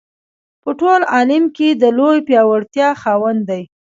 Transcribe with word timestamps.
په 0.63 0.69
ټول 0.79 1.01
عالم 1.13 1.43
کې 1.55 1.67
د 1.81 1.83
لویې 1.97 2.25
پیاوړتیا 2.27 2.89
خاوند 3.01 3.41
دی. 3.49 3.63